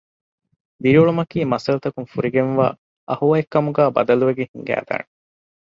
ދިރިއުޅުމަކީ 0.81 1.39
މައްސަލަތަކުން 1.51 2.09
ފުރިގެންވާ 2.11 2.67
އަހުވައެއްކަމުގައި 3.09 3.93
ބަދަލުވެގެން 3.95 4.51
ހިނގައިދާނެ 4.53 5.05